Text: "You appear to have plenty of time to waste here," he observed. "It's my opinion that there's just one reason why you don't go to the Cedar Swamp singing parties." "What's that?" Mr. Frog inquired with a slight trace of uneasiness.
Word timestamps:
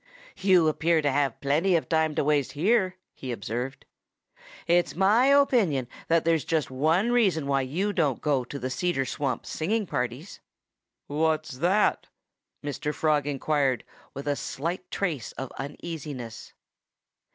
"You 0.37 0.67
appear 0.67 1.03
to 1.03 1.11
have 1.11 1.39
plenty 1.41 1.75
of 1.75 1.87
time 1.87 2.15
to 2.15 2.23
waste 2.23 2.53
here," 2.53 2.97
he 3.13 3.31
observed. 3.31 3.85
"It's 4.65 4.95
my 4.95 5.27
opinion 5.27 5.87
that 6.07 6.25
there's 6.25 6.43
just 6.43 6.71
one 6.71 7.11
reason 7.11 7.45
why 7.45 7.61
you 7.61 7.93
don't 7.93 8.19
go 8.19 8.43
to 8.43 8.57
the 8.57 8.71
Cedar 8.71 9.05
Swamp 9.05 9.45
singing 9.45 9.85
parties." 9.85 10.39
"What's 11.05 11.51
that?" 11.59 12.07
Mr. 12.63 12.95
Frog 12.95 13.27
inquired 13.27 13.83
with 14.15 14.27
a 14.27 14.35
slight 14.35 14.89
trace 14.89 15.33
of 15.33 15.51
uneasiness. 15.59 16.53